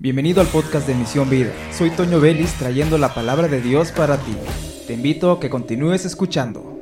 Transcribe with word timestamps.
Bienvenido 0.00 0.40
al 0.40 0.46
podcast 0.46 0.86
de 0.86 0.94
Misión 0.94 1.28
Vida. 1.28 1.52
Soy 1.72 1.90
Toño 1.90 2.20
Vélez 2.20 2.56
trayendo 2.56 2.98
la 2.98 3.14
palabra 3.14 3.48
de 3.48 3.60
Dios 3.60 3.90
para 3.90 4.16
ti. 4.16 4.32
Te 4.86 4.92
invito 4.92 5.32
a 5.32 5.40
que 5.40 5.50
continúes 5.50 6.04
escuchando. 6.04 6.80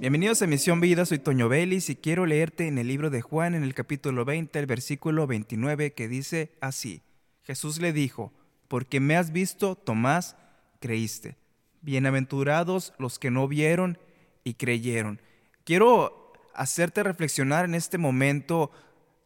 Bienvenidos 0.00 0.42
a 0.42 0.46
Misión 0.46 0.82
Vida, 0.82 1.06
soy 1.06 1.18
Toño 1.18 1.48
Vélez 1.48 1.88
y 1.88 1.96
quiero 1.96 2.26
leerte 2.26 2.68
en 2.68 2.76
el 2.76 2.88
libro 2.88 3.08
de 3.08 3.22
Juan 3.22 3.54
en 3.54 3.62
el 3.62 3.72
capítulo 3.72 4.26
20, 4.26 4.58
el 4.58 4.66
versículo 4.66 5.26
29 5.26 5.94
que 5.94 6.06
dice 6.06 6.52
así. 6.60 7.00
Jesús 7.42 7.80
le 7.80 7.94
dijo, 7.94 8.34
porque 8.68 9.00
me 9.00 9.16
has 9.16 9.32
visto, 9.32 9.74
Tomás, 9.74 10.36
creíste. 10.80 11.38
Bienaventurados 11.80 12.92
los 12.98 13.18
que 13.18 13.30
no 13.30 13.48
vieron 13.48 13.96
y 14.44 14.54
creyeron. 14.54 15.22
Quiero 15.64 16.34
hacerte 16.52 17.02
reflexionar 17.02 17.64
en 17.64 17.74
este 17.74 17.96
momento 17.96 18.72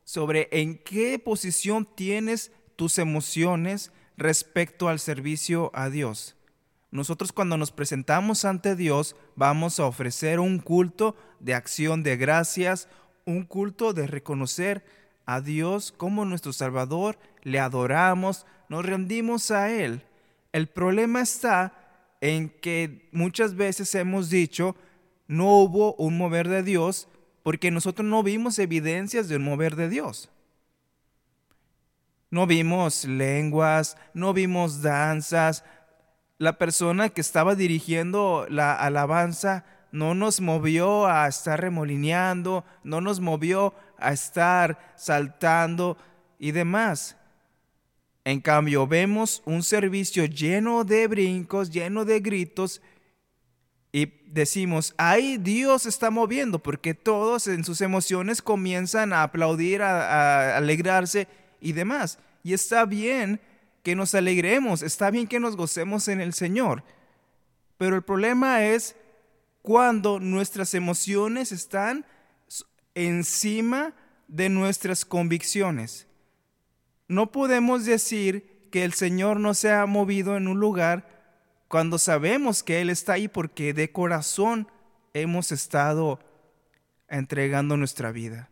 sobre 0.05 0.49
en 0.53 0.79
qué 0.79 1.19
posición 1.19 1.85
tienes 1.97 2.53
tus 2.79 2.99
emociones 2.99 3.91
respecto 4.17 4.89
al 4.89 5.01
servicio 5.01 5.73
a 5.75 5.91
Dios. 5.91 6.37
Nosotros 6.93 7.33
cuando 7.33 7.57
nos 7.57 7.73
presentamos 7.73 8.45
ante 8.45 8.77
Dios 8.77 9.17
vamos 9.35 9.81
a 9.81 9.87
ofrecer 9.87 10.39
un 10.39 10.61
culto 10.61 11.17
de 11.41 11.55
acción 11.55 12.05
de 12.05 12.17
gracias, 12.17 12.89
un 13.25 13.43
culto 13.43 13.95
de 13.95 14.07
reconocer 14.07 14.85
a 15.27 15.41
Dios 15.41 15.91
como 15.91 16.25
nuestro 16.25 16.53
Salvador, 16.53 17.19
le 17.43 17.59
adoramos, 17.59 18.47
nos 18.69 18.87
rendimos 18.87 19.51
a 19.51 19.73
Él. 19.73 20.05
El 20.53 20.69
problema 20.69 21.21
está 21.21 21.75
en 22.21 22.49
que 22.49 23.09
muchas 23.11 23.57
veces 23.57 23.93
hemos 23.97 24.31
dicho, 24.31 24.77
no 25.27 25.59
hubo 25.59 25.95
un 25.95 26.17
mover 26.17 26.49
de 26.49 26.63
Dios 26.63 27.09
porque 27.43 27.73
nosotros 27.73 28.07
no 28.07 28.23
vimos 28.23 28.61
evidencias 28.61 29.29
de 29.29 29.35
un 29.35 29.43
mover 29.43 29.75
de 29.75 29.89
Dios. 29.89 30.31
No 32.31 32.47
vimos 32.47 33.05
lenguas, 33.05 33.97
no 34.13 34.33
vimos 34.33 34.83
danzas. 34.83 35.65
La 36.37 36.59
persona 36.59 37.09
que 37.09 37.21
estaba 37.21 37.55
dirigiendo 37.55 38.47
la 38.51 38.75
alabanza 38.75 39.65
no 39.91 40.15
nos 40.15 40.41
movió 40.41 41.07
a 41.07 41.27
estar 41.27 41.61
remolineando, 41.61 42.65
no 42.85 43.01
nos 43.01 43.21
movió 43.21 43.75
a 43.99 44.13
estar 44.13 44.93
saltando 44.97 45.97
y 46.39 46.53
demás. 46.53 47.17
En 48.25 48.41
cambio, 48.41 48.87
vemos 48.87 49.43
un 49.47 49.63
servicio 49.63 50.27
lleno 50.27 50.85
de 50.85 51.07
brincos, 51.07 51.71
lleno 51.71 52.05
de 52.05 52.21
gritos, 52.21 52.83
y 53.91 54.13
decimos, 54.27 54.95
ahí 54.99 55.39
Dios 55.39 55.87
está 55.87 56.11
moviendo, 56.11 56.59
porque 56.59 56.93
todos 56.93 57.47
en 57.47 57.65
sus 57.65 57.81
emociones 57.81 58.43
comienzan 58.43 59.15
a 59.15 59.23
aplaudir, 59.23 59.81
a, 59.81 60.53
a 60.53 60.57
alegrarse 60.59 61.27
y 61.59 61.73
demás. 61.73 62.19
Y 62.49 62.55
está 62.55 62.87
bien 62.87 63.43
que 63.83 63.95
nos 63.95 64.15
alegremos, 64.15 64.81
está 64.81 65.11
bien 65.11 65.27
que 65.27 65.39
nos 65.39 65.55
gocemos 65.55 66.09
en 66.09 66.23
el 66.23 66.33
Señor. 66.33 66.83
Pero 67.77 67.95
el 67.95 68.01
problema 68.01 68.65
es 68.65 68.97
cuando 69.61 70.19
nuestras 70.19 70.73
emociones 70.73 71.53
están 71.53 72.07
encima 72.95 73.93
de 74.29 74.49
nuestras 74.49 75.05
convicciones. 75.05 76.07
No 77.07 77.33
podemos 77.33 77.85
decir 77.85 78.67
que 78.73 78.83
el 78.83 78.95
Señor 78.95 79.41
no 79.41 79.53
se 79.53 79.71
ha 79.71 79.85
movido 79.85 80.39
en 80.39 80.49
un 80.49 80.59
lugar 80.59 81.07
cuando 81.69 81.99
sabemos 81.99 82.63
que 82.63 82.81
Él 82.81 82.89
está 82.89 83.13
ahí 83.13 83.29
porque 83.29 83.75
de 83.75 83.93
corazón 83.93 84.69
hemos 85.13 85.53
estado 85.53 86.19
entregando 87.11 87.77
nuestra 87.77 88.11
vida. 88.11 88.49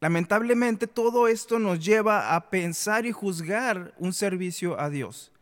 Lamentablemente 0.00 0.86
todo 0.86 1.26
esto 1.26 1.58
nos 1.58 1.84
lleva 1.84 2.34
a 2.34 2.50
pensar 2.50 3.06
y 3.06 3.12
juzgar 3.12 3.94
un 3.98 4.12
servicio 4.12 4.78
a 4.78 4.90
Dios. 4.90 5.32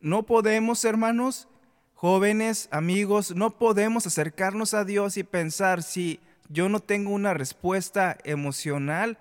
No 0.00 0.24
podemos, 0.24 0.84
hermanos, 0.84 1.48
jóvenes, 1.94 2.68
amigos, 2.72 3.34
no 3.36 3.58
podemos 3.58 4.06
acercarnos 4.06 4.74
a 4.74 4.84
Dios 4.84 5.16
y 5.16 5.22
pensar 5.22 5.82
si 5.82 6.18
yo 6.48 6.68
no 6.68 6.80
tengo 6.80 7.10
una 7.10 7.34
respuesta 7.34 8.16
emocional, 8.24 9.18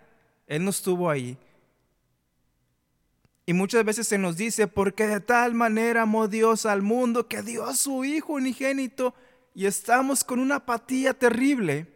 Él 0.47 0.64
no 0.64 0.70
estuvo 0.70 1.09
ahí. 1.09 1.38
Y 3.46 3.53
muchas 3.53 3.84
veces 3.84 4.08
se 4.08 4.18
nos 4.18 4.38
dice, 4.38 4.68
porque 4.68 5.08
de 5.08 5.20
tal 5.20 5.53
manera 5.53 6.03
amó 6.03 6.28
Dios 6.28 6.66
al 6.66 6.81
mundo 6.81 7.28
que 7.28 7.41
dio 7.41 7.66
a 7.66 7.75
su 7.75 8.06
Hijo 8.06 8.34
unigénito 8.34 9.14
y 9.53 9.66
estamos 9.66 10.24
con 10.24 10.40
una 10.40 10.56
apatía 10.56 11.14
terrible. 11.14 11.88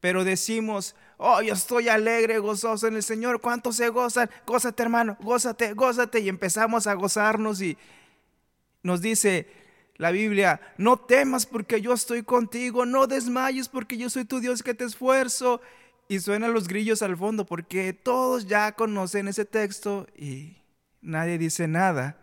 Pero 0.00 0.22
decimos, 0.22 0.94
oh, 1.18 1.42
yo 1.42 1.54
estoy 1.54 1.88
alegre, 1.88 2.38
gozoso 2.38 2.86
en 2.86 2.96
el 2.96 3.02
Señor. 3.02 3.40
¿Cuántos 3.40 3.76
se 3.76 3.88
gozan? 3.88 4.30
Gózate, 4.46 4.82
hermano, 4.82 5.16
gózate, 5.20 5.72
gózate. 5.74 6.20
Y 6.20 6.28
empezamos 6.28 6.86
a 6.86 6.94
gozarnos 6.94 7.60
y 7.60 7.76
nos 8.82 9.00
dice 9.00 9.48
la 9.96 10.10
Biblia, 10.10 10.60
no 10.76 10.96
temas 10.96 11.46
porque 11.46 11.80
yo 11.80 11.92
estoy 11.92 12.22
contigo, 12.22 12.84
no 12.84 13.06
desmayes 13.06 13.68
porque 13.68 13.96
yo 13.96 14.10
soy 14.10 14.24
tu 14.24 14.40
Dios 14.40 14.62
que 14.62 14.74
te 14.74 14.84
esfuerzo. 14.84 15.60
Y 16.06 16.20
suenan 16.20 16.52
los 16.52 16.68
grillos 16.68 17.00
al 17.00 17.16
fondo 17.16 17.46
porque 17.46 17.94
todos 17.94 18.46
ya 18.46 18.72
conocen 18.72 19.26
ese 19.26 19.46
texto 19.46 20.06
y 20.16 20.58
nadie 21.00 21.38
dice 21.38 21.66
nada. 21.66 22.18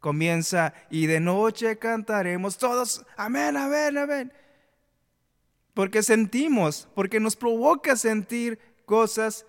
Comienza 0.00 0.72
y 0.88 1.06
de 1.06 1.20
noche 1.20 1.78
cantaremos 1.78 2.56
todos, 2.56 3.04
amén, 3.16 3.56
amén, 3.56 3.98
amén 3.98 4.45
porque 5.76 6.02
sentimos, 6.02 6.88
porque 6.94 7.20
nos 7.20 7.36
provoca 7.36 7.96
sentir 7.96 8.58
cosas. 8.86 9.44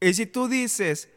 Y 0.00 0.14
si 0.14 0.26
tú 0.26 0.46
dices, 0.46 1.08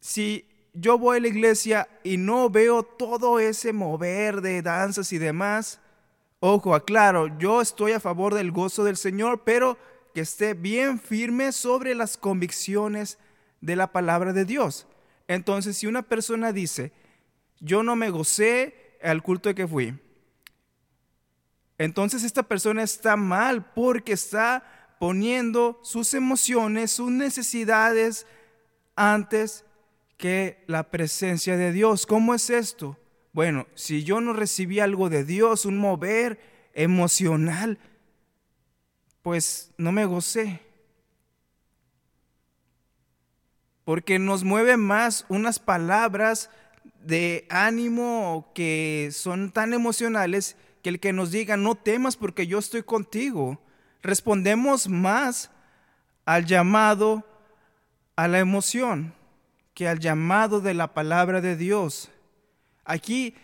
si 0.00 0.48
yo 0.72 0.96
voy 0.96 1.18
a 1.18 1.20
la 1.20 1.28
iglesia 1.28 1.86
y 2.02 2.16
no 2.16 2.48
veo 2.48 2.82
todo 2.82 3.38
ese 3.38 3.74
mover 3.74 4.40
de 4.40 4.62
danzas 4.62 5.12
y 5.12 5.18
demás, 5.18 5.78
ojo, 6.40 6.74
aclaro, 6.74 7.38
yo 7.38 7.60
estoy 7.60 7.92
a 7.92 8.00
favor 8.00 8.32
del 8.32 8.50
gozo 8.50 8.82
del 8.82 8.96
Señor, 8.96 9.42
pero 9.44 9.76
que 10.14 10.22
esté 10.22 10.54
bien 10.54 10.98
firme 10.98 11.52
sobre 11.52 11.94
las 11.94 12.16
convicciones 12.16 13.18
de 13.60 13.76
la 13.76 13.92
palabra 13.92 14.32
de 14.32 14.46
Dios. 14.46 14.86
Entonces, 15.28 15.76
si 15.76 15.86
una 15.86 16.00
persona 16.00 16.50
dice, 16.50 16.92
yo 17.60 17.82
no 17.82 17.94
me 17.94 18.08
gocé 18.08 18.96
al 19.02 19.22
culto 19.22 19.54
que 19.54 19.68
fui, 19.68 19.98
entonces 21.78 22.22
esta 22.22 22.42
persona 22.44 22.82
está 22.82 23.16
mal 23.16 23.72
porque 23.74 24.12
está 24.12 24.96
poniendo 24.98 25.80
sus 25.82 26.14
emociones, 26.14 26.92
sus 26.92 27.10
necesidades 27.10 28.26
antes 28.96 29.64
que 30.16 30.62
la 30.66 30.90
presencia 30.90 31.56
de 31.56 31.72
Dios. 31.72 32.06
¿Cómo 32.06 32.34
es 32.34 32.48
esto? 32.50 32.98
Bueno, 33.32 33.66
si 33.74 34.04
yo 34.04 34.20
no 34.20 34.32
recibí 34.32 34.78
algo 34.78 35.10
de 35.10 35.24
Dios, 35.24 35.64
un 35.64 35.76
mover 35.76 36.38
emocional, 36.72 37.78
pues 39.22 39.72
no 39.76 39.90
me 39.90 40.04
gocé. 40.04 40.60
Porque 43.84 44.18
nos 44.18 44.44
mueve 44.44 44.76
más 44.76 45.26
unas 45.28 45.58
palabras 45.58 46.48
de 47.02 47.46
ánimo 47.50 48.52
que 48.54 49.10
son 49.12 49.50
tan 49.50 49.74
emocionales 49.74 50.56
que 50.84 50.90
el 50.90 51.00
que 51.00 51.14
nos 51.14 51.30
diga, 51.30 51.56
no 51.56 51.76
temas 51.76 52.14
porque 52.14 52.46
yo 52.46 52.58
estoy 52.58 52.82
contigo. 52.82 53.58
Respondemos 54.02 54.86
más 54.86 55.50
al 56.26 56.44
llamado 56.44 57.24
a 58.16 58.28
la 58.28 58.38
emoción 58.38 59.14
que 59.72 59.88
al 59.88 59.98
llamado 59.98 60.60
de 60.60 60.74
la 60.74 60.92
palabra 60.92 61.40
de 61.40 61.56
Dios. 61.56 62.10
Aquí 62.84 63.34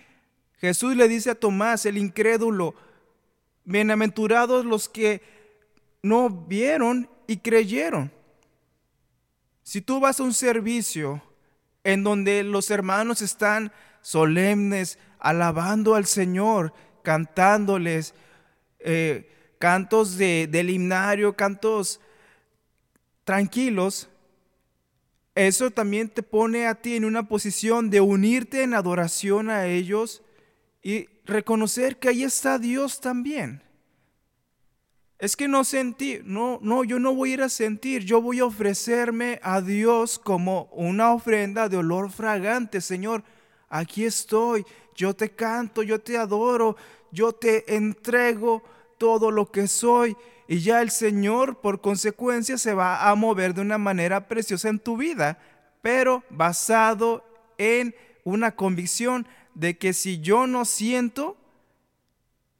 Jesús 0.58 0.94
le 0.94 1.08
dice 1.08 1.30
a 1.30 1.34
Tomás, 1.34 1.86
el 1.86 1.96
incrédulo, 1.96 2.74
bienaventurados 3.64 4.66
los 4.66 4.90
que 4.90 5.22
no 6.02 6.28
vieron 6.28 7.08
y 7.26 7.38
creyeron. 7.38 8.12
Si 9.62 9.80
tú 9.80 9.98
vas 9.98 10.20
a 10.20 10.24
un 10.24 10.34
servicio 10.34 11.22
en 11.84 12.04
donde 12.04 12.44
los 12.44 12.70
hermanos 12.70 13.22
están 13.22 13.72
solemnes, 14.02 14.98
alabando 15.18 15.94
al 15.94 16.04
Señor, 16.04 16.74
cantándoles 17.02 18.14
eh, 18.78 19.30
cantos 19.58 20.16
de, 20.16 20.48
del 20.50 20.70
himnario, 20.70 21.36
cantos 21.36 22.00
tranquilos, 23.24 24.08
eso 25.34 25.70
también 25.70 26.08
te 26.08 26.22
pone 26.22 26.66
a 26.66 26.74
ti 26.74 26.96
en 26.96 27.04
una 27.04 27.28
posición 27.28 27.90
de 27.90 28.00
unirte 28.00 28.62
en 28.62 28.74
adoración 28.74 29.50
a 29.50 29.66
ellos 29.66 30.22
y 30.82 31.08
reconocer 31.24 31.98
que 31.98 32.08
ahí 32.08 32.24
está 32.24 32.58
Dios 32.58 33.00
también. 33.00 33.62
Es 35.18 35.36
que 35.36 35.48
no 35.48 35.64
sentir, 35.64 36.22
no, 36.24 36.58
no, 36.62 36.82
yo 36.82 36.98
no 36.98 37.14
voy 37.14 37.30
a 37.30 37.34
ir 37.34 37.42
a 37.42 37.50
sentir, 37.50 38.04
yo 38.04 38.22
voy 38.22 38.40
a 38.40 38.46
ofrecerme 38.46 39.38
a 39.42 39.60
Dios 39.60 40.18
como 40.18 40.64
una 40.72 41.12
ofrenda 41.12 41.68
de 41.68 41.76
olor 41.76 42.10
fragante, 42.10 42.80
Señor 42.80 43.22
aquí 43.70 44.04
estoy, 44.04 44.66
yo 44.94 45.14
te 45.14 45.30
canto, 45.30 45.82
yo 45.82 45.98
te 46.00 46.18
adoro, 46.18 46.76
yo 47.10 47.32
te 47.32 47.74
entrego 47.74 48.62
todo 48.98 49.30
lo 49.30 49.50
que 49.50 49.66
soy 49.66 50.14
y 50.46 50.60
ya 50.60 50.82
el 50.82 50.90
Señor 50.90 51.60
por 51.60 51.80
consecuencia 51.80 52.58
se 52.58 52.74
va 52.74 53.08
a 53.08 53.14
mover 53.14 53.54
de 53.54 53.62
una 53.62 53.78
manera 53.78 54.28
preciosa 54.28 54.68
en 54.68 54.80
tu 54.80 54.96
vida, 54.96 55.38
pero 55.80 56.24
basado 56.28 57.24
en 57.56 57.94
una 58.24 58.54
convicción 58.54 59.26
de 59.54 59.78
que 59.78 59.92
si 59.92 60.20
yo 60.20 60.46
no 60.46 60.64
siento, 60.64 61.36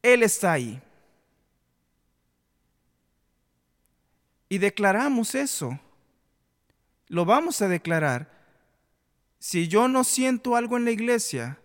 Él 0.02 0.22
está 0.22 0.52
ahí. 0.52 0.80
Y 4.48 4.58
declaramos 4.58 5.34
eso. 5.34 5.78
Lo 7.08 7.24
vamos 7.24 7.60
a 7.62 7.68
declarar. 7.68 8.39
Si 9.40 9.68
yo 9.68 9.88
no 9.88 10.04
siento 10.04 10.54
algo 10.54 10.76
en 10.76 10.84
la 10.84 10.90
iglesia, 10.90 11.58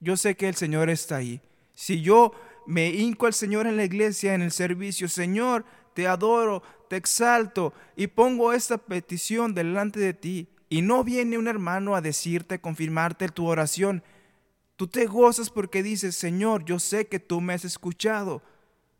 yo 0.00 0.16
sé 0.16 0.36
que 0.36 0.48
el 0.48 0.56
Señor 0.56 0.90
está 0.90 1.16
ahí. 1.16 1.40
Si 1.72 2.02
yo 2.02 2.32
me 2.66 2.90
hinco 2.90 3.26
al 3.26 3.32
Señor 3.32 3.68
en 3.68 3.76
la 3.76 3.84
iglesia, 3.84 4.34
en 4.34 4.42
el 4.42 4.50
servicio, 4.50 5.08
Señor, 5.08 5.64
te 5.94 6.08
adoro, 6.08 6.64
te 6.88 6.96
exalto 6.96 7.72
y 7.96 8.08
pongo 8.08 8.52
esta 8.52 8.76
petición 8.76 9.54
delante 9.54 10.00
de 10.00 10.14
ti, 10.14 10.48
y 10.68 10.82
no 10.82 11.04
viene 11.04 11.38
un 11.38 11.48
hermano 11.48 11.94
a 11.94 12.00
decirte, 12.00 12.60
confirmarte 12.60 13.28
tu 13.28 13.46
oración, 13.46 14.02
tú 14.76 14.88
te 14.88 15.06
gozas 15.06 15.50
porque 15.50 15.82
dices, 15.82 16.16
Señor, 16.16 16.64
yo 16.64 16.78
sé 16.78 17.06
que 17.06 17.20
tú 17.20 17.40
me 17.40 17.52
has 17.52 17.64
escuchado, 17.64 18.42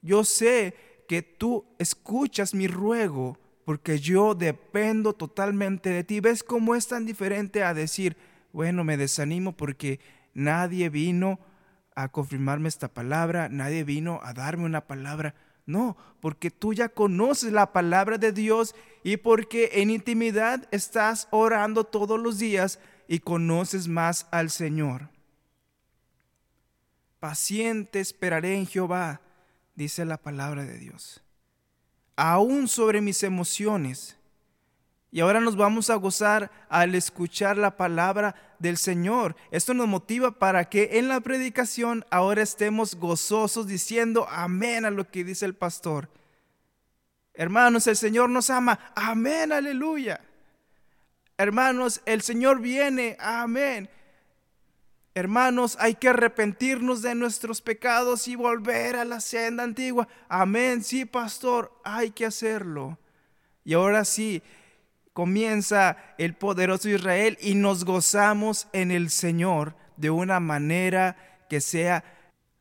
yo 0.00 0.22
sé 0.22 0.76
que 1.08 1.22
tú 1.22 1.64
escuchas 1.78 2.54
mi 2.54 2.68
ruego, 2.68 3.38
porque 3.72 3.98
yo 3.98 4.34
dependo 4.34 5.14
totalmente 5.14 5.88
de 5.88 6.04
ti. 6.04 6.20
¿Ves 6.20 6.42
cómo 6.42 6.74
es 6.74 6.88
tan 6.88 7.06
diferente 7.06 7.64
a 7.64 7.72
decir, 7.72 8.18
bueno, 8.52 8.84
me 8.84 8.98
desanimo 8.98 9.56
porque 9.56 9.98
nadie 10.34 10.90
vino 10.90 11.40
a 11.94 12.10
confirmarme 12.10 12.68
esta 12.68 12.88
palabra, 12.88 13.48
nadie 13.48 13.82
vino 13.82 14.20
a 14.24 14.34
darme 14.34 14.66
una 14.66 14.86
palabra. 14.86 15.34
No, 15.64 15.96
porque 16.20 16.50
tú 16.50 16.74
ya 16.74 16.90
conoces 16.90 17.50
la 17.50 17.72
palabra 17.72 18.18
de 18.18 18.32
Dios 18.32 18.74
y 19.04 19.16
porque 19.16 19.70
en 19.72 19.88
intimidad 19.88 20.68
estás 20.70 21.28
orando 21.30 21.84
todos 21.84 22.20
los 22.20 22.38
días 22.38 22.78
y 23.08 23.20
conoces 23.20 23.88
más 23.88 24.26
al 24.32 24.50
Señor. 24.50 25.08
Paciente 27.20 28.00
esperaré 28.00 28.54
en 28.54 28.66
Jehová, 28.66 29.22
dice 29.74 30.04
la 30.04 30.18
palabra 30.18 30.62
de 30.62 30.76
Dios. 30.76 31.22
Aún 32.16 32.68
sobre 32.68 33.00
mis 33.00 33.22
emociones 33.22 34.16
y 35.14 35.20
ahora 35.20 35.40
nos 35.40 35.56
vamos 35.56 35.90
a 35.90 35.96
gozar 35.96 36.50
al 36.70 36.94
escuchar 36.94 37.58
la 37.58 37.76
palabra 37.76 38.34
del 38.58 38.78
Señor. 38.78 39.36
Esto 39.50 39.74
nos 39.74 39.86
motiva 39.86 40.38
para 40.38 40.64
que 40.70 40.98
en 40.98 41.08
la 41.08 41.20
predicación 41.20 42.06
ahora 42.10 42.40
estemos 42.42 42.94
gozosos 42.94 43.66
diciendo 43.66 44.26
amén 44.30 44.86
a 44.86 44.90
lo 44.90 45.10
que 45.10 45.22
dice 45.22 45.44
el 45.44 45.54
pastor. 45.54 46.08
Hermanos, 47.34 47.86
el 47.88 47.96
Señor 47.96 48.30
nos 48.30 48.48
ama. 48.48 48.78
Amén, 48.94 49.52
aleluya. 49.52 50.18
Hermanos, 51.36 52.00
el 52.06 52.22
Señor 52.22 52.60
viene. 52.60 53.18
Amén. 53.20 53.90
Hermanos, 55.14 55.76
hay 55.78 55.94
que 55.94 56.08
arrepentirnos 56.08 57.02
de 57.02 57.14
nuestros 57.14 57.60
pecados 57.60 58.28
y 58.28 58.34
volver 58.34 58.96
a 58.96 59.04
la 59.04 59.20
senda 59.20 59.62
antigua. 59.62 60.08
Amén. 60.28 60.82
Sí, 60.82 61.04
pastor, 61.04 61.70
hay 61.84 62.10
que 62.10 62.24
hacerlo. 62.24 62.98
Y 63.62 63.74
ahora 63.74 64.06
sí, 64.06 64.42
comienza 65.12 65.98
el 66.16 66.34
poderoso 66.34 66.88
Israel 66.88 67.36
y 67.40 67.54
nos 67.54 67.84
gozamos 67.84 68.68
en 68.72 68.90
el 68.90 69.10
Señor 69.10 69.76
de 69.98 70.10
una 70.10 70.40
manera 70.40 71.16
que 71.50 71.60
sea 71.60 72.04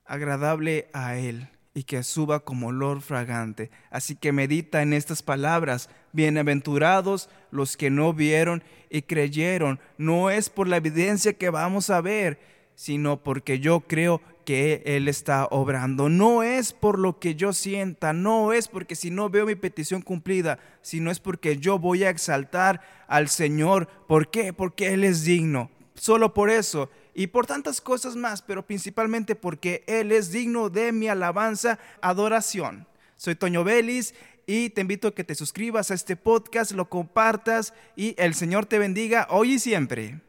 agradable 0.06 0.90
a 0.92 1.16
Él 1.16 1.48
y 1.74 1.84
que 1.84 2.04
suba 2.04 2.42
como 2.42 2.68
olor 2.68 3.02
fragante. 3.02 3.72
Así 3.90 4.16
que 4.16 4.34
medita 4.34 4.82
en 4.82 4.92
estas 4.92 5.24
palabras. 5.24 5.90
Bienaventurados 6.14 7.30
los 7.52 7.78
que 7.78 7.90
no 7.90 8.14
vieron 8.14 8.64
y 8.90 9.04
creyeron. 9.04 9.80
No 9.98 10.30
es 10.30 10.50
por 10.50 10.68
la 10.68 10.78
evidencia 10.78 11.34
que 11.34 11.50
vamos 11.50 11.90
a 11.90 12.02
ver, 12.02 12.40
sino 12.76 13.18
porque 13.24 13.60
yo 13.60 13.82
creo 13.82 14.22
que 14.46 14.82
Él 14.86 15.08
está 15.08 15.46
obrando. 15.52 16.10
No 16.10 16.44
es 16.44 16.74
por 16.74 17.00
lo 17.00 17.20
que 17.20 17.36
yo 17.36 17.54
sienta, 17.54 18.14
no 18.14 18.54
es 18.54 18.68
porque 18.68 18.96
si 18.96 19.12
no 19.12 19.30
veo 19.30 19.46
mi 19.46 19.56
petición 19.56 20.02
cumplida, 20.02 20.60
sino 20.82 21.12
es 21.12 21.20
porque 21.20 21.58
yo 21.58 21.80
voy 21.80 22.04
a 22.04 22.10
exaltar 22.10 22.82
al 23.08 23.30
Señor. 23.30 23.88
¿Por 24.08 24.30
qué? 24.30 24.54
Porque 24.54 24.94
Él 24.94 25.04
es 25.04 25.24
digno. 25.24 25.70
Solo 25.94 26.34
por 26.34 26.50
eso 26.50 26.90
y 27.14 27.28
por 27.28 27.46
tantas 27.46 27.82
cosas 27.82 28.16
más, 28.16 28.42
pero 28.42 28.66
principalmente 28.66 29.36
porque 29.36 29.84
Él 29.88 30.12
es 30.12 30.32
digno 30.32 30.70
de 30.70 30.92
mi 30.92 31.08
alabanza, 31.08 31.80
adoración. 32.02 32.88
Soy 33.18 33.36
Toño 33.36 33.64
Vélez 33.64 34.16
y 34.46 34.70
te 34.72 34.82
invito 34.82 35.10
a 35.10 35.16
que 35.16 35.24
te 35.24 35.36
suscribas 35.36 35.92
a 35.92 35.94
este 35.94 36.16
podcast, 36.16 36.72
lo 36.72 36.90
compartas 36.90 37.74
y 37.96 38.16
el 38.18 38.34
Señor 38.34 38.66
te 38.66 38.80
bendiga 38.80 39.28
hoy 39.30 39.54
y 39.54 39.60
siempre. 39.60 40.20